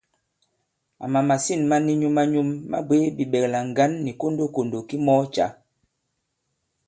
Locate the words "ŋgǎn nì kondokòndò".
3.69-4.77